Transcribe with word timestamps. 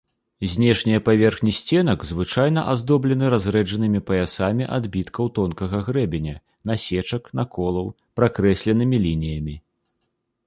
Знешнія 0.51 0.99
паверхні 1.07 1.51
сценак 1.57 2.05
звычайна 2.11 2.61
аздоблены 2.71 3.25
разрэджанымі 3.33 4.01
паясамі 4.07 4.69
адбіткаў 4.77 5.29
тонкага 5.37 5.81
грэбеня, 5.89 6.35
насечак, 6.71 7.29
наколаў, 7.41 7.91
пракрэсленымі 8.21 8.97
лініямі. 9.05 9.55